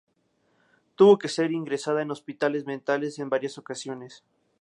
Tuvo 0.95 1.19
que 1.19 1.27
ser 1.27 1.51
ingresada 1.51 2.01
en 2.01 2.09
hospitales 2.09 2.65
mentales 2.65 3.19
en 3.19 3.29
varias 3.29 3.59
ocasiones. 3.59 4.23